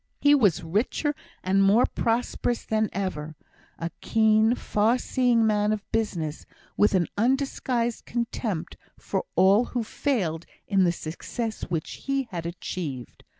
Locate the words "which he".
11.69-12.23